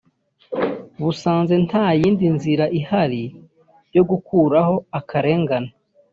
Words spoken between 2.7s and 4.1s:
ihari yo